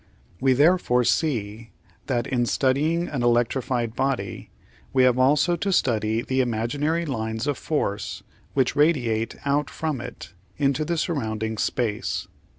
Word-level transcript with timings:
We 0.39 0.53
therefore 0.53 1.03
see 1.03 1.73
that, 2.07 2.25
in 2.25 2.47
studying 2.47 3.07
any 3.07 3.23
electrified 3.23 3.95
body, 3.95 4.49
we 4.93 5.03
have 5.03 5.19
also 5.19 5.55
to 5.57 5.71
study 5.71 6.23
the 6.23 6.41
imaginary 6.41 7.05
lines 7.05 7.45
of 7.45 7.55
force 7.55 8.23
which 8.55 8.75
radiate 8.75 9.35
out 9.45 9.69
from 9.69 10.01
it 10.01 10.33
into 10.57 10.83
the 10.85 10.97
surrounding 10.97 11.59
space. 11.59 12.27